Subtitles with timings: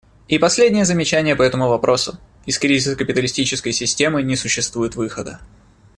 [0.27, 2.17] И последнее замечание по этому вопросу—
[2.47, 5.41] из кризиса капиталистической системы не существует выхода.